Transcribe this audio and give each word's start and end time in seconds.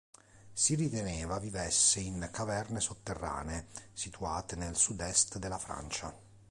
Si 0.51 0.73
riteneva 0.73 1.37
vivesse 1.37 1.99
in 1.99 2.27
caverne 2.31 2.79
sotterranee 2.79 3.67
situate 3.93 4.55
nel 4.55 4.75
sud-est 4.75 5.37
della 5.37 5.59
Francia. 5.59 6.11